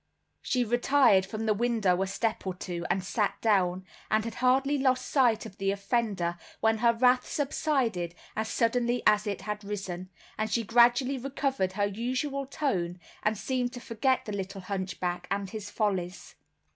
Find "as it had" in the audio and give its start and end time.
9.05-9.63